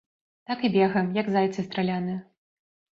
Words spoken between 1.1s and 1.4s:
як